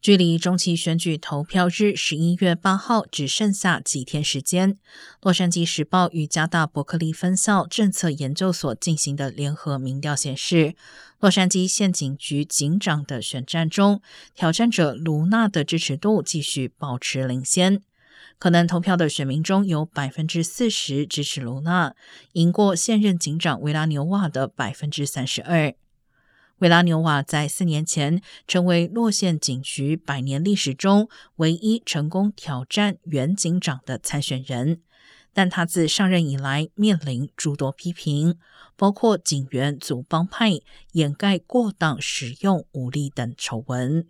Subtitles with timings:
[0.00, 4.78] 距离中期选举投票日十一月八号只剩下几天时间，
[5.20, 10.76] 洛杉矶时报与加大伯克利分校政策研究所进行的联合民调显示，
[11.18, 14.00] 洛杉矶县警局警长的选战中，
[14.36, 17.82] 挑战者卢娜的支持度继续保持领先。
[18.38, 21.96] 可能投票的选民中有百分之四十支持卢娜，
[22.34, 25.74] 赢过现任警长维拉纽瓦的百分之三十二。
[26.58, 34.80] 维拉纽瓦在四年前成为洛县警局百年历史中唯一成功挑战原警长的参选人，
[35.32, 38.36] 但他自上任以来面临诸多批评，
[38.76, 40.60] 包括警员组帮派、
[40.92, 44.08] 掩盖过当使用武力等丑闻。